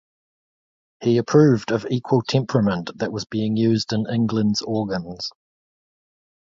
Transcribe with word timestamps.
He 1.03 1.19
approved 1.19 1.71
of 1.71 1.85
equal 1.91 2.23
temperament 2.23 2.89
that 2.95 3.11
was 3.11 3.25
being 3.25 3.55
used 3.55 3.93
in 3.93 4.07
England's 4.11 4.63
organs. 4.63 5.29